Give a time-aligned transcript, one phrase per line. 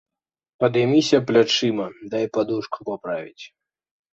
[0.63, 3.45] Падыміся плячыма, дай падушку паправіць.